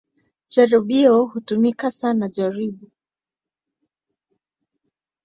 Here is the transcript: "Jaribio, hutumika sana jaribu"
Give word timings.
"Jaribio, 0.49 1.25
hutumika 1.33 1.91
sana 1.91 2.29
jaribu" 2.29 2.89